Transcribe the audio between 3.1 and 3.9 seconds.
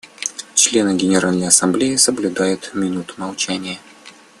молчания.